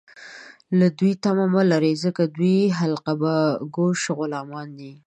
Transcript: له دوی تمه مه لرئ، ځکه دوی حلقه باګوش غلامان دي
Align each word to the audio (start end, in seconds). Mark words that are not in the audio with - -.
له 0.79 0.87
دوی 0.97 1.13
تمه 1.23 1.45
مه 1.53 1.61
لرئ، 1.71 1.93
ځکه 2.03 2.21
دوی 2.35 2.57
حلقه 2.79 3.13
باګوش 3.21 4.01
غلامان 4.17 4.67
دي 4.79 4.91